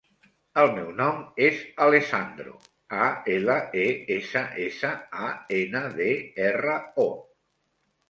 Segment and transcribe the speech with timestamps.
[0.61, 2.55] El meu nom és Alessandro:
[3.01, 3.87] a, ela, e,
[4.19, 4.95] essa, essa,
[5.29, 6.13] a, ena, de,
[6.51, 7.11] erra, o.